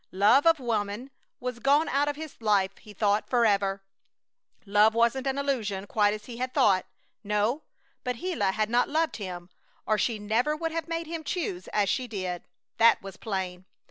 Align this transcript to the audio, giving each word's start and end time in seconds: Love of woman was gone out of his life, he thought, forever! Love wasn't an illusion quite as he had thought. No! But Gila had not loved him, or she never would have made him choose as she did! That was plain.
Love 0.13 0.47
of 0.47 0.59
woman 0.59 1.11
was 1.39 1.59
gone 1.59 1.87
out 1.87 2.07
of 2.07 2.15
his 2.15 2.41
life, 2.41 2.75
he 2.79 2.91
thought, 2.91 3.29
forever! 3.29 3.83
Love 4.65 4.95
wasn't 4.95 5.27
an 5.27 5.37
illusion 5.37 5.85
quite 5.85 6.11
as 6.11 6.25
he 6.25 6.37
had 6.37 6.55
thought. 6.55 6.87
No! 7.23 7.61
But 8.03 8.15
Gila 8.15 8.53
had 8.53 8.71
not 8.71 8.89
loved 8.89 9.17
him, 9.17 9.51
or 9.85 9.99
she 9.99 10.17
never 10.17 10.55
would 10.55 10.71
have 10.71 10.87
made 10.87 11.05
him 11.05 11.23
choose 11.23 11.67
as 11.67 11.87
she 11.87 12.07
did! 12.07 12.45
That 12.77 12.99
was 13.03 13.15
plain. 13.15 13.65